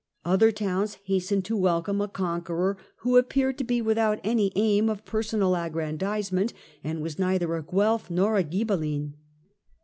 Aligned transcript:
Other 0.25 0.51
towns 0.51 0.95
hastened 1.03 1.45
to 1.45 1.55
welcome 1.55 2.01
a 2.01 2.07
con 2.07 2.41
queror 2.41 2.75
who 3.01 3.17
appeared 3.17 3.59
to 3.59 3.63
be 3.63 3.83
without 3.83 4.19
any 4.23 4.51
aim 4.55 4.89
of 4.89 5.05
personal 5.05 5.55
aggrandisement, 5.55 6.53
and 6.83 7.03
was 7.03 7.19
neither 7.19 7.55
a 7.55 7.61
Guelf 7.61 8.09
nor 8.09 8.35
a 8.35 8.43
Ghibel 8.43 8.79
line. 8.79 9.13